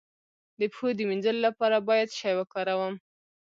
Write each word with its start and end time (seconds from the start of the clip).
د 0.59 0.61
پښو 0.71 0.87
د 0.97 0.99
مینځلو 1.09 1.41
لپاره 1.47 1.77
باید 1.87 2.07
څه 2.11 2.15
شی 2.19 2.33
وکاروم؟ 2.37 2.95